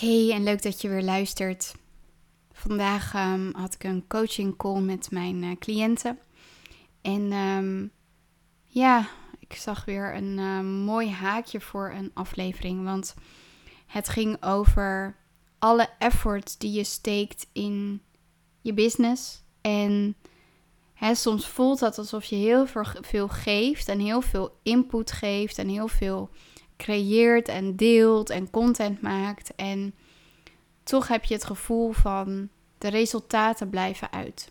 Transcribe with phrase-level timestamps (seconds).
[0.00, 1.74] Hey, en leuk dat je weer luistert.
[2.52, 6.18] Vandaag ehm, had ik een coaching call met mijn uh, cliënten.
[7.02, 7.86] En ehm,
[8.66, 9.08] ja,
[9.38, 12.84] ik zag weer een uh, mooi haakje voor een aflevering.
[12.84, 13.14] Want
[13.86, 15.16] het ging over
[15.58, 18.02] alle effort die je steekt in
[18.60, 19.42] je business.
[19.60, 20.16] En
[20.94, 22.66] hè, soms voelt dat alsof je heel
[23.00, 26.30] veel geeft en heel veel input geeft en heel veel
[26.80, 29.54] creëert en deelt en content maakt.
[29.54, 29.94] En
[30.82, 34.50] toch heb je het gevoel van de resultaten blijven uit.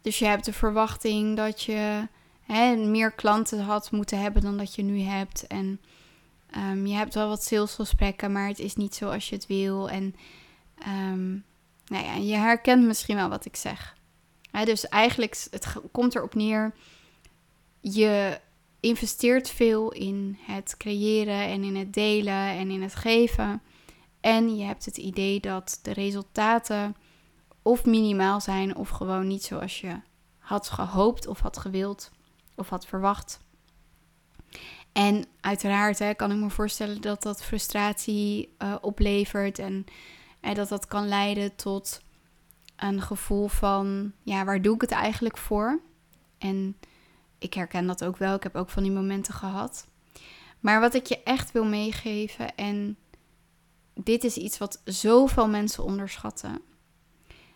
[0.00, 2.08] Dus je hebt de verwachting dat je
[2.40, 5.46] hè, meer klanten had moeten hebben dan dat je nu hebt.
[5.46, 5.80] En
[6.56, 9.90] um, je hebt wel wat salesgesprekken, maar het is niet zoals je het wil.
[9.90, 10.14] En
[10.88, 11.44] um,
[11.86, 13.96] nou ja, je herkent misschien wel wat ik zeg.
[14.64, 16.74] dus eigenlijk, het komt erop neer,
[17.80, 18.40] je
[18.86, 23.62] investeert veel in het creëren en in het delen en in het geven.
[24.20, 26.96] En je hebt het idee dat de resultaten
[27.62, 30.00] of minimaal zijn of gewoon niet zoals je
[30.38, 32.10] had gehoopt of had gewild
[32.54, 33.40] of had verwacht.
[34.92, 39.84] En uiteraard hè, kan ik me voorstellen dat dat frustratie uh, oplevert en,
[40.40, 42.00] en dat dat kan leiden tot
[42.76, 45.80] een gevoel van, ja, waar doe ik het eigenlijk voor?
[46.38, 46.76] En
[47.38, 48.34] ik herken dat ook wel.
[48.34, 49.86] Ik heb ook van die momenten gehad.
[50.60, 52.96] Maar wat ik je echt wil meegeven, en
[53.94, 56.60] dit is iets wat zoveel mensen onderschatten.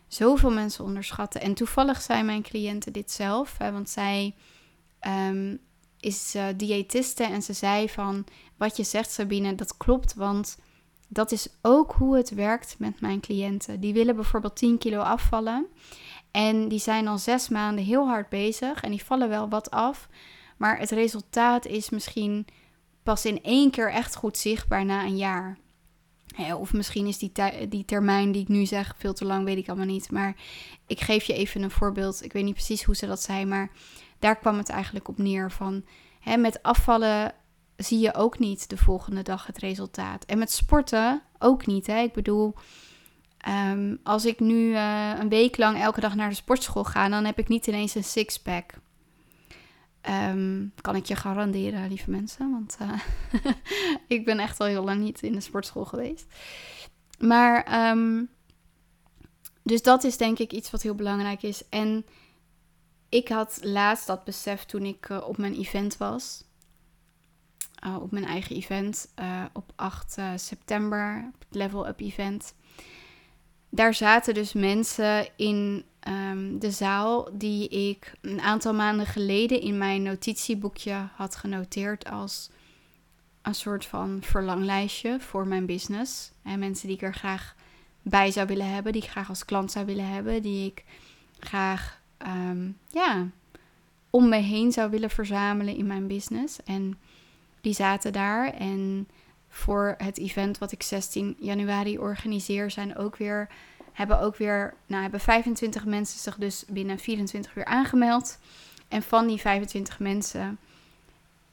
[0.08, 1.41] Zoveel mensen onderschatten.
[1.41, 4.34] En toevallig zijn mijn cliënten dit zelf, hè, want zij
[5.01, 5.61] um,
[6.01, 8.25] is uh, diëtiste en ze zei van
[8.56, 10.58] wat je zegt Sabine, dat klopt, want
[11.08, 13.81] dat is ook hoe het werkt met mijn cliënten.
[13.81, 15.67] Die willen bijvoorbeeld 10 kilo afvallen.
[16.31, 20.09] En die zijn al zes maanden heel hard bezig en die vallen wel wat af.
[20.56, 22.47] Maar het resultaat is misschien
[23.03, 25.58] pas in één keer echt goed zichtbaar na een jaar.
[26.58, 27.33] of misschien is die,
[27.69, 30.11] die termijn die ik nu zeg veel te lang, weet ik allemaal niet.
[30.11, 30.36] Maar
[30.86, 32.25] ik geef je even een voorbeeld.
[32.25, 33.70] Ik weet niet precies hoe ze dat zei, maar
[34.18, 35.51] daar kwam het eigenlijk op neer.
[35.51, 35.85] Van,
[36.20, 37.33] hè, met afvallen
[37.77, 40.24] zie je ook niet de volgende dag het resultaat.
[40.24, 41.86] En met sporten ook niet.
[41.86, 42.01] Hè.
[42.01, 42.55] Ik bedoel,
[43.40, 47.24] Ehm, als ik nu eh, een week lang elke dag naar de sportschool ga, dan
[47.24, 48.73] heb ik niet ineens een sixpack.
[50.08, 52.50] Um, kan ik je garanderen, lieve mensen.
[52.50, 53.00] Want uh,
[54.17, 56.27] ik ben echt al heel lang niet in de sportschool geweest.
[57.18, 58.29] Maar, um,
[59.62, 61.68] dus dat is denk ik iets wat heel belangrijk is.
[61.68, 62.06] En
[63.08, 66.45] ik had laatst dat besef toen ik uh, op mijn event was.
[68.00, 69.14] op mijn eigen event
[69.52, 72.55] op 8 september, het Level Up Event
[73.70, 79.79] daar zaten dus mensen in um, de zaal die ik een aantal maanden geleden in
[79.79, 82.51] mijn notitieboekje had genoteerd als
[83.42, 86.33] een soort van verlanglijstje voor mijn business.
[86.42, 87.55] En mensen die ik er graag
[88.03, 90.85] bij zou willen hebben, die ik graag als klant zou willen hebben, die ik
[91.39, 93.27] graag um, ja,
[94.11, 96.63] om me heen zou willen verzamelen in mijn business.
[96.64, 96.98] En
[97.61, 99.09] die zaten daar en
[99.50, 103.48] voor het event wat ik 16 januari organiseer, zijn ook weer,
[103.92, 108.38] hebben ook weer, nou hebben 25 mensen zich dus binnen 24 uur aangemeld.
[108.88, 110.58] En van die 25 mensen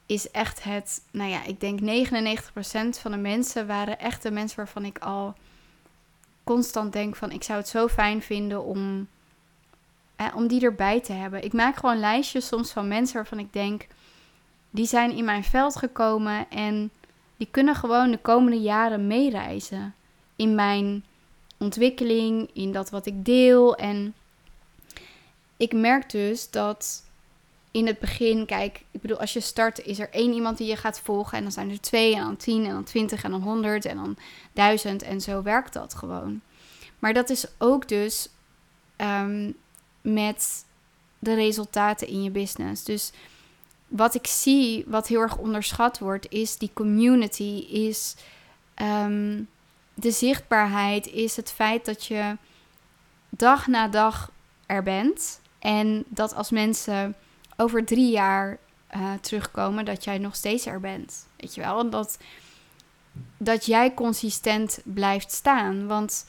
[0.06, 4.56] is echt het, nou ja, ik denk 99% van de mensen waren echt de mensen
[4.56, 5.34] waarvan ik al
[6.44, 9.08] constant denk van ik zou het zo fijn vinden om,
[10.34, 11.44] om die erbij te hebben.
[11.44, 13.86] Ik maak gewoon lijstjes soms van mensen waarvan ik denk,
[14.70, 16.90] die zijn in mijn veld gekomen en
[17.38, 19.94] die kunnen gewoon de komende jaren meereizen
[20.36, 21.04] in mijn
[21.58, 23.76] ontwikkeling, in dat wat ik deel.
[23.76, 24.14] En
[25.56, 27.02] ik merk dus dat
[27.70, 30.76] in het begin, kijk, ik bedoel, als je start, is er één iemand die je
[30.76, 31.36] gaat volgen.
[31.36, 33.96] En dan zijn er twee, en dan tien, en dan twintig, en dan honderd, en
[33.96, 34.16] dan
[34.52, 35.02] duizend.
[35.02, 36.40] En zo werkt dat gewoon.
[36.98, 38.28] Maar dat is ook dus
[38.96, 39.56] um,
[40.00, 40.64] met
[41.18, 42.84] de resultaten in je business.
[42.84, 43.12] Dus
[43.88, 48.16] wat ik zie, wat heel erg onderschat wordt, is die community, is
[48.82, 49.48] um,
[49.94, 52.36] de zichtbaarheid, is het feit dat je
[53.28, 54.30] dag na dag
[54.66, 55.40] er bent.
[55.58, 57.14] En dat als mensen
[57.56, 58.58] over drie jaar
[58.96, 61.26] uh, terugkomen, dat jij nog steeds er bent.
[61.36, 61.80] Weet je wel?
[61.80, 62.18] En dat,
[63.36, 65.86] dat jij consistent blijft staan.
[65.86, 66.24] Want,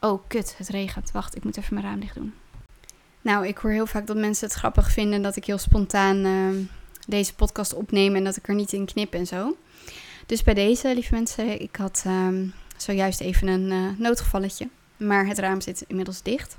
[0.00, 1.10] oh kut, het regent.
[1.10, 2.34] Wacht, ik moet even mijn raam dicht doen.
[3.20, 6.24] Nou, ik hoor heel vaak dat mensen het grappig vinden dat ik heel spontaan.
[6.24, 6.66] Uh,
[7.06, 9.56] deze podcast opnemen en dat ik er niet in knip en zo.
[10.26, 14.68] Dus bij deze, lieve mensen, ik had um, zojuist even een uh, noodgevalletje.
[14.96, 16.56] Maar het raam zit inmiddels dicht.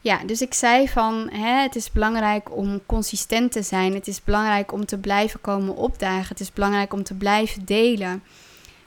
[0.00, 3.94] Ja, dus ik zei van hè, het is belangrijk om consistent te zijn.
[3.94, 6.28] Het is belangrijk om te blijven komen opdagen.
[6.28, 8.22] Het is belangrijk om te blijven delen.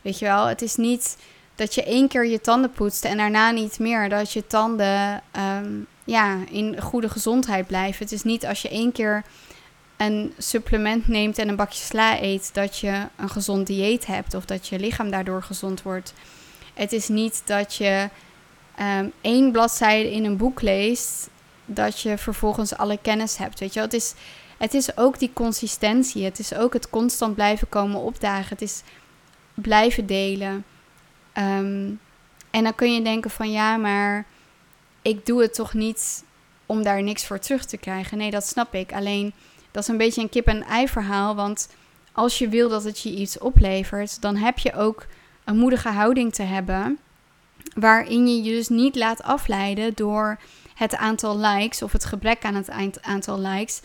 [0.01, 1.17] Weet je wel, het is niet
[1.55, 4.09] dat je één keer je tanden poetst en daarna niet meer.
[4.09, 5.71] Dat je tanden ehm,
[6.03, 8.03] ja, in goede gezondheid blijven.
[8.03, 9.23] Het is niet als je één keer
[9.97, 14.45] een supplement neemt en een bakje sla eet, dat je een gezond dieet hebt of
[14.45, 16.13] dat je lichaam daardoor gezond wordt.
[16.73, 18.09] Het is niet dat je
[18.79, 21.29] um, één bladzijde in een boek leest,
[21.65, 23.59] dat je vervolgens alle kennis hebt.
[23.59, 23.83] Weet je wel?
[23.83, 24.13] Het is,
[24.57, 26.23] het is ook die consistentie.
[26.23, 28.49] Het is ook het constant blijven komen opdagen.
[28.49, 28.81] Het is
[29.53, 30.65] blijven delen.
[31.33, 31.91] Ehm,
[32.51, 34.25] en dan kun je denken van ja, maar
[35.01, 36.23] ik doe het toch niet
[36.65, 38.17] om daar niks voor terug te krijgen.
[38.17, 38.93] Nee, dat snap ik.
[38.93, 39.33] Alleen
[39.75, 41.35] dat is een beetje een kip-en-ei verhaal.
[41.35, 41.69] Want
[42.11, 45.05] als je wil dat het je iets oplevert, dan heb je ook
[45.43, 46.99] een moedige houding te hebben.
[47.73, 50.39] Waarin je je dus niet laat afleiden door
[50.75, 53.81] het aantal likes of het gebrek aan het aantal likes.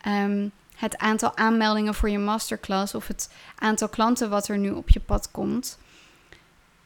[0.00, 4.88] Ehm, het aantal aanmeldingen voor je masterclass of het aantal klanten wat er nu op
[4.88, 5.78] je pad komt.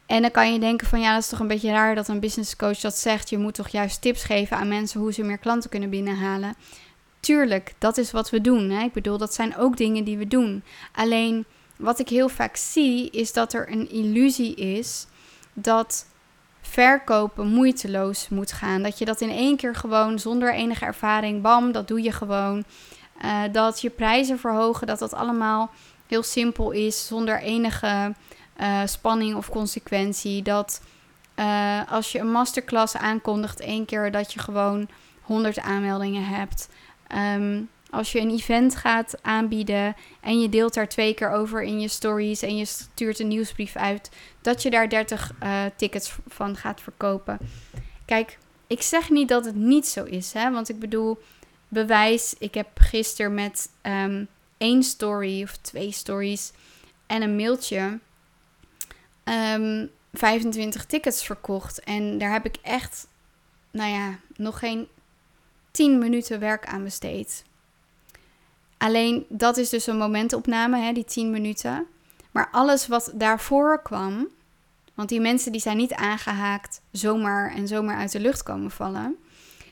[0.05, 2.19] En dan kan je denken van ja, dat is toch een beetje raar dat een
[2.19, 3.29] business coach dat zegt.
[3.29, 6.55] Je moet toch juist tips geven aan mensen hoe ze meer klanten kunnen binnenhalen.
[7.25, 8.69] Tuurlijk, dat is wat we doen.
[8.69, 8.83] Hè?
[8.83, 10.63] Ik bedoel, dat zijn ook dingen die we doen.
[10.91, 11.45] Alleen
[11.75, 15.07] wat ik heel vaak zie, is dat er een illusie is
[15.53, 16.05] dat
[16.61, 18.83] verkopen moeiteloos moet gaan.
[18.83, 22.63] Dat je dat in één keer gewoon zonder enige ervaring, bam, dat doe je gewoon.
[23.23, 25.69] Uh, dat je prijzen verhogen, dat dat allemaal
[26.07, 28.13] heel simpel is, zonder enige
[28.61, 30.41] uh, spanning of consequentie.
[30.41, 30.81] Dat
[31.35, 34.87] uh, als je een masterclass aankondigt één keer, dat je gewoon
[35.21, 36.69] 100 aanmeldingen hebt.
[37.35, 41.79] Um, als je een event gaat aanbieden en je deelt daar twee keer over in
[41.79, 44.09] je stories en je stuurt een nieuwsbrief uit,
[44.41, 47.39] dat je daar 30 uh, tickets van gaat verkopen.
[48.05, 48.37] Kijk,
[48.67, 50.51] ik zeg niet dat het niet zo is, hè?
[50.51, 51.17] want ik bedoel,
[51.67, 56.51] bewijs, ik heb gisteren met um, één story of twee stories
[57.07, 57.99] en een mailtje um,
[59.23, 61.79] ehm, 25 tickets verkocht.
[61.79, 63.07] En daar heb ik echt,
[63.71, 64.87] nou ja, nog geen
[65.75, 67.43] 10 minuten werk aan besteed.
[68.77, 71.85] Alleen dat is dus een momentopname, hè, die 10 minuten.
[72.31, 74.27] Maar alles wat daarvoor kwam,
[74.93, 79.15] want die mensen die zijn niet aangehaakt zomaar en zomaar uit de lucht komen vallen.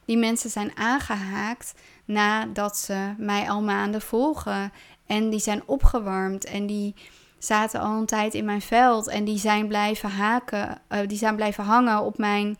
[0.06, 1.74] Die mensen zijn aangehaakt
[2.06, 4.72] nadat ze mij al maanden volgen.
[5.06, 6.96] En die zijn opgewarmd en die
[7.38, 9.08] zaten al een tijd in mijn veld.
[9.08, 12.58] En die zijn blijven haken, uh, die zijn blijven hangen op mijn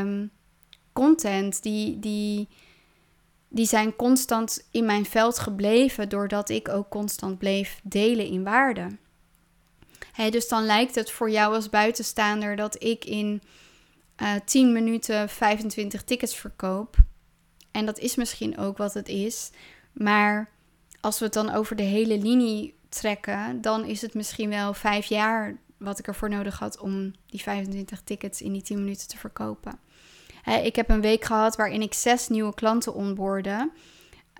[0.00, 0.30] um,
[1.00, 1.62] content.
[1.62, 2.48] Die, die,
[3.48, 8.86] die zijn constant in mijn veld gebleven doordat ik ook constant bleef delen in waarde.
[10.30, 13.42] dus dan lijkt het voor jou als buitenstaander dat ik in
[14.22, 16.96] uh, eh, 10 minuten 25 tickets verkoop.
[17.70, 19.50] En dat is misschien ook wat het is.
[19.92, 20.50] Maar
[21.00, 25.06] als we het dan over de hele linie trekken, dan is het misschien wel vijf
[25.06, 29.18] jaar wat ik ervoor nodig had om die 25 tickets in die 10 minuten te
[29.18, 29.78] verkopen
[30.44, 33.70] ik heb een week gehad waarin ik zes nieuwe klanten onboorde.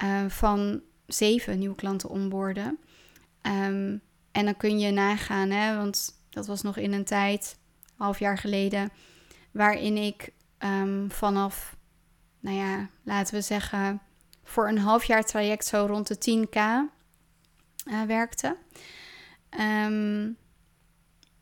[0.05, 2.79] Uh, van zeven nieuwe klanten onboorden.
[3.43, 4.01] Um,
[4.33, 7.59] en dan kun je nagaan, hè, want dat was nog in een tijd,
[7.97, 8.91] half jaar geleden,
[9.51, 11.77] waarin ik um, vanaf,
[12.41, 14.01] nou ja, laten we zeggen,
[14.45, 16.83] voor een half jaar traject zo rond de 10k uh,
[17.85, 18.57] eh, werkte.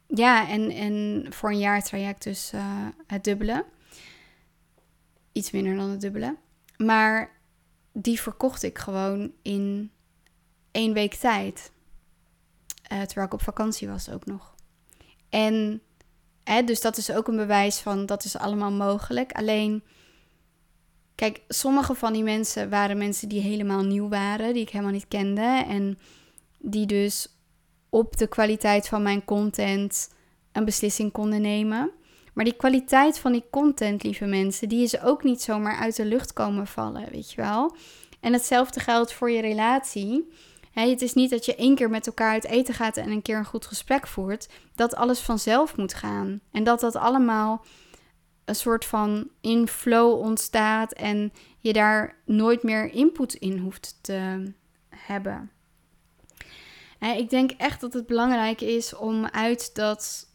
[0.06, 3.64] Ja, en, en voor een jaar traject dus uh, het dubbele
[5.38, 6.36] iets minder dan het dubbele.
[6.76, 7.40] Maar
[7.92, 9.90] die verkocht ik gewoon in
[10.70, 11.72] één week tijd.
[12.92, 14.54] Uh, terwijl ik op vakantie was ook nog.
[15.28, 15.82] En
[16.44, 19.32] hè, dus dat is ook een bewijs van dat is allemaal mogelijk.
[19.32, 19.82] Alleen,
[21.14, 25.08] kijk, sommige van die mensen waren mensen die helemaal nieuw waren, die ik helemaal niet
[25.08, 25.64] kende.
[25.68, 25.98] En
[26.58, 27.36] die dus
[27.88, 30.10] op de kwaliteit van mijn content
[30.52, 31.92] een beslissing konden nemen.
[32.38, 36.04] Maar die kwaliteit van die content, lieve mensen, die is ook niet zomaar uit de
[36.04, 37.76] lucht komen vallen, weet je wel.
[38.20, 40.32] En hetzelfde geldt voor je relatie.
[40.72, 43.36] het is niet dat je één keer met elkaar uit eten gaat en een keer
[43.36, 44.48] een goed gesprek voert.
[44.74, 46.40] Dat alles vanzelf moet gaan.
[46.52, 47.64] En dat dat allemaal
[48.44, 54.52] een soort van in flow ontstaat en je daar nooit meer input in hoeft te
[54.88, 55.50] hebben.
[56.98, 60.28] ik denk echt dat het belangrijk is om uit dat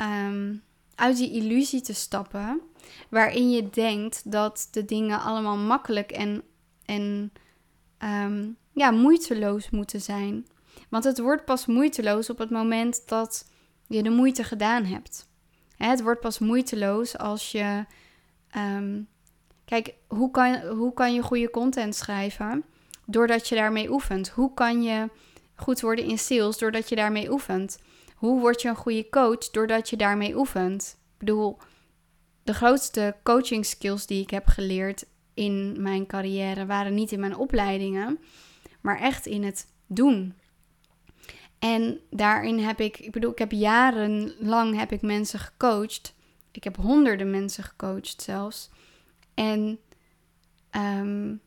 [0.00, 0.62] um,
[0.94, 2.60] uit die illusie te stappen.
[3.08, 6.42] Waarin je denkt dat de dingen allemaal makkelijk en,
[6.84, 7.32] en
[7.98, 10.46] um, ja, moeiteloos moeten zijn.
[10.88, 13.48] Want het wordt pas moeiteloos op het moment dat
[13.86, 15.28] je de moeite gedaan hebt.
[15.76, 17.84] Het wordt pas moeiteloos als je.
[18.56, 19.08] Um,
[19.64, 22.64] kijk, hoe kan, hoe kan je goede content schrijven?
[23.06, 24.28] Doordat je daarmee oefent.
[24.28, 25.08] Hoe kan je
[25.54, 26.58] goed worden in sales?
[26.58, 27.78] Doordat je daarmee oefent.
[28.14, 29.50] Hoe word je een goede coach?
[29.50, 30.96] Doordat je daarmee oefent.
[31.12, 31.58] Ik bedoel,
[32.42, 35.04] de grootste coaching skills die ik heb geleerd
[35.34, 38.18] in mijn carrière waren niet in mijn opleidingen,
[38.80, 40.34] maar echt in het doen.
[41.58, 46.14] En daarin heb ik, ik bedoel, ik heb jarenlang heb ik mensen gecoacht.
[46.50, 48.70] Ik heb honderden mensen gecoacht zelfs.
[49.34, 49.78] En
[50.70, 51.40] um,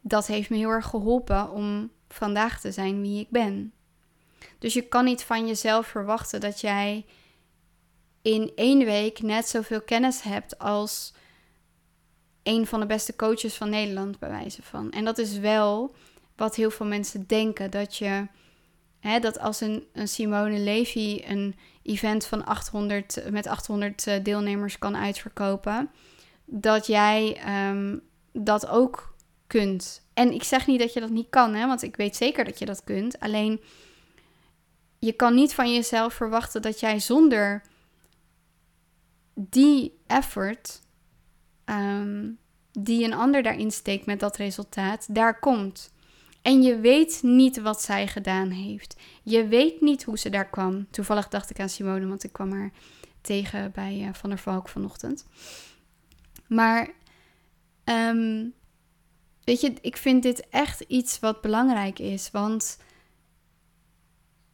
[0.00, 3.72] dat heeft me heel erg geholpen om vandaag te zijn wie ik ben.
[4.58, 7.06] Dus je kan niet van jezelf verwachten dat jij
[8.22, 11.12] in één week net zoveel kennis hebt als
[12.42, 14.90] een van de beste coaches van Nederland, bij wijze van.
[14.90, 15.94] En dat is wel
[16.36, 18.26] wat heel veel mensen denken: dat je.
[19.00, 24.78] Hè, dat als een, een Simone Levy een event van 800, met 800 eh, deelnemers
[24.78, 25.90] kan uitverkopen,
[26.44, 28.00] dat jij um,
[28.32, 29.14] dat ook
[29.46, 30.02] kunt.
[30.14, 32.58] En ik zeg niet dat je dat niet kan, hè, want ik weet zeker dat
[32.58, 33.20] je dat kunt.
[33.20, 33.60] Alleen
[35.04, 37.62] je kan niet van jezelf verwachten dat jij zonder
[39.34, 40.82] die effort
[41.64, 42.30] Ehm,
[42.72, 45.92] die een ander daarin steekt met dat resultaat, daar komt.
[46.42, 48.96] En je weet niet wat zij gedaan heeft.
[49.22, 50.86] Je weet niet hoe ze daar kwam.
[50.90, 52.72] Toevallig dacht ik aan Simone, want ik kwam haar
[53.20, 55.26] tegen bij uh, Van der Valk vanochtend.
[56.46, 56.90] Maar
[57.84, 58.48] ehm,
[59.44, 62.30] weet je, ik vind dit echt iets wat belangrijk is.
[62.30, 62.78] Want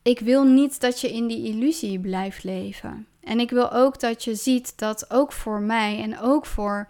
[0.02, 3.06] ik wil niet dat je in die illusie blijft leven.
[3.20, 6.88] En ik wil ook dat je ziet dat ook voor mij en ook voor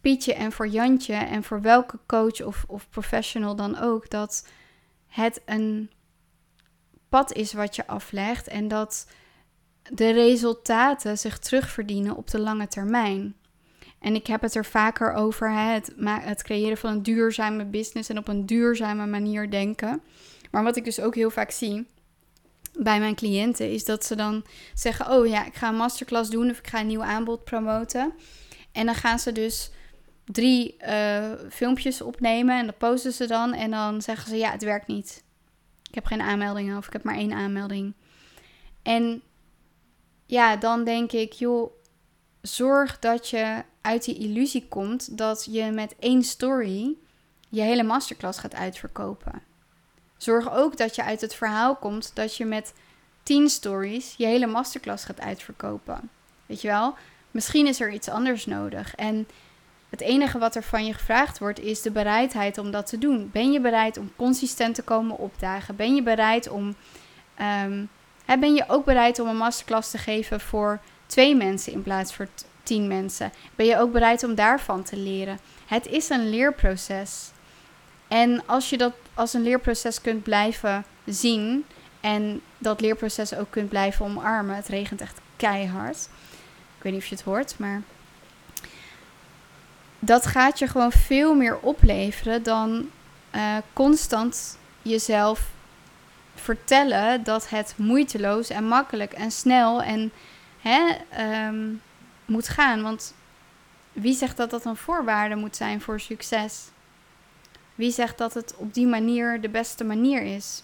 [0.00, 4.48] Pietje en voor Jantje en voor welke coach of, of professional dan ook, dat
[5.06, 5.90] het een
[7.08, 9.06] pad is wat je aflegt en dat
[9.92, 13.36] de resultaten zich terugverdienen op de lange termijn.
[13.98, 18.08] En ik heb het er vaker over, hè, het, het creëren van een duurzame business
[18.08, 20.02] en op een duurzame manier denken.
[20.56, 21.86] Maar wat ik dus ook heel vaak zie,
[22.72, 24.44] bij mijn cliënten is dat ze dan
[24.74, 28.12] zeggen: Oh ja, ik ga een masterclass doen of ik ga een nieuw aanbod promoten.
[28.72, 29.70] En dan gaan ze dus
[30.24, 33.52] drie uh, filmpjes opnemen en dat posten ze dan.
[33.52, 35.24] En dan zeggen ze: Ja, het werkt niet.
[35.88, 37.94] Ik heb geen aanmeldingen of ik heb maar één aanmelding.
[38.82, 39.22] En
[40.26, 41.72] ja, dan denk ik: joh,
[42.40, 46.96] zorg dat je uit die illusie komt dat je met één story
[47.48, 49.54] je hele masterclass gaat uitverkopen.
[50.16, 52.72] Zorg ook dat je uit het verhaal komt dat je met
[53.22, 56.10] 10 stories je hele masterclass gaat uitverkopen.
[56.46, 56.94] Weet je wel?
[57.30, 58.94] Misschien is er iets anders nodig.
[58.94, 59.28] En
[59.88, 63.30] het enige wat er van je gevraagd wordt is de bereidheid om dat te doen.
[63.32, 65.76] Ben je bereid om consistent te komen opdagen?
[65.76, 66.76] Ben je bereid om.
[67.64, 67.88] Um,
[68.40, 72.28] ben je ook bereid om een masterclass te geven voor twee mensen in plaats voor
[72.62, 73.32] tien mensen?
[73.54, 75.38] Ben je ook bereid om daarvan te leren?
[75.66, 77.30] Het is een leerproces.
[78.08, 81.64] En als je dat als een leerproces kunt blijven zien
[82.00, 84.56] en dat leerproces ook kunt blijven omarmen.
[84.56, 86.08] Het regent echt keihard.
[86.76, 87.82] Ik weet niet of je het hoort, maar
[89.98, 92.90] dat gaat je gewoon veel meer opleveren dan
[93.34, 95.50] uh, constant jezelf
[96.34, 100.12] vertellen dat het moeiteloos en makkelijk en snel en
[100.60, 100.96] hè,
[101.46, 101.82] um,
[102.24, 102.82] moet gaan.
[102.82, 103.14] Want
[103.92, 106.64] wie zegt dat dat een voorwaarde moet zijn voor succes?
[107.76, 110.62] Wie zegt dat het op die manier de beste manier is?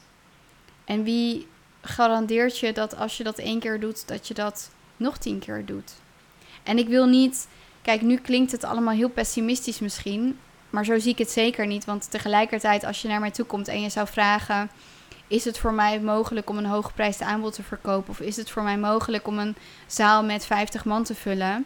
[0.84, 1.46] En wie
[1.80, 5.64] garandeert je dat als je dat één keer doet, dat je dat nog tien keer
[5.64, 5.92] doet?
[6.62, 7.48] En ik wil niet.
[7.82, 10.38] Kijk, nu klinkt het allemaal heel pessimistisch misschien.
[10.70, 11.84] Maar zo zie ik het zeker niet.
[11.84, 14.70] Want tegelijkertijd, als je naar mij toe komt en je zou vragen:
[15.26, 18.10] Is het voor mij mogelijk om een hooggeprijsd aanbod te verkopen?
[18.10, 21.64] Of is het voor mij mogelijk om een zaal met 50 man te vullen?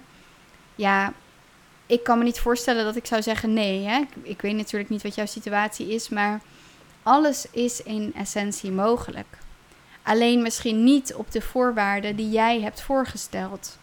[0.74, 1.12] Ja,
[1.86, 3.84] ik kan me niet voorstellen dat ik zou zeggen nee.
[3.84, 4.02] Hè?
[4.22, 6.40] Ik, weet natuurlijk niet wat jouw situatie is, maar
[7.02, 9.38] alles is in essentie mogelijk.
[10.02, 13.78] Alleen misschien niet op de voorwaarden die jij hebt voorgesteld.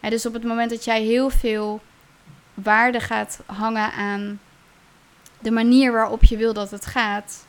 [0.00, 1.80] Dus op het moment dat jij heel veel
[2.54, 4.40] waarde gaat hangen aan
[5.38, 7.46] de manier waarop je wil dat het gaat,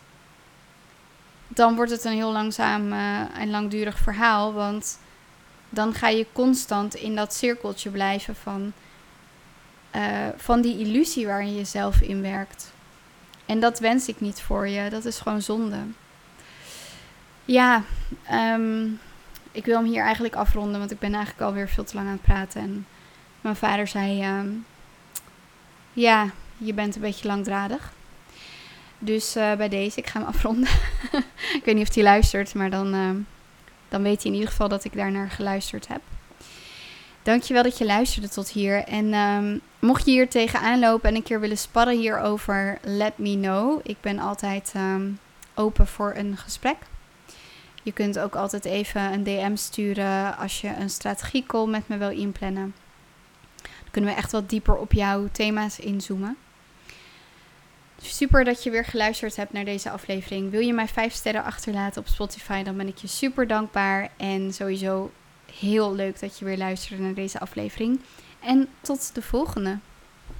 [1.47, 4.53] dan wordt het een heel langzaam uh, en langdurig verhaal.
[4.53, 4.99] Want
[5.69, 8.73] dan ga je constant in dat cirkeltje blijven van
[9.95, 12.71] uh, van die illusie waar je jezelf in werkt.
[13.45, 14.89] En dat wens ik niet voor je.
[14.89, 15.77] Dat is gewoon zonde.
[17.45, 17.83] Ja,
[18.31, 18.99] um,
[19.51, 22.13] ik wil hem hier eigenlijk afronden, want ik ben eigenlijk alweer veel te lang aan
[22.13, 22.61] het praten.
[22.61, 22.87] En
[23.41, 24.65] mijn vader zei: um,
[25.93, 27.93] Ja, je bent een beetje langdradig.
[28.99, 30.69] Dus uh, bij deze, ik ga hem afronden.
[31.53, 33.09] ik weet niet of hij luistert, maar dan, uh,
[33.89, 36.01] dan weet hij in ieder geval dat ik daarnaar geluisterd heb.
[37.23, 38.83] Dankjewel dat je luisterde tot hier.
[38.83, 43.39] En um, mocht je hier tegenaan lopen en een keer willen sparren hierover, let me
[43.39, 43.79] know.
[43.83, 45.19] Ik ben altijd um,
[45.53, 46.77] open voor een gesprek.
[47.83, 52.09] Je kunt ook altijd even een DM sturen als je een strategiecall met me wil
[52.09, 52.73] inplannen.
[53.61, 56.37] Dan kunnen we echt wat dieper op jouw thema's inzoomen.
[58.01, 60.51] Super dat je weer geluisterd hebt naar deze aflevering.
[60.51, 64.09] Wil je mij 5 sterren achterlaten op Spotify, dan ben ik je super dankbaar.
[64.17, 65.11] En sowieso
[65.59, 67.99] heel leuk dat je weer luisterde naar deze aflevering.
[68.39, 69.79] En tot de volgende.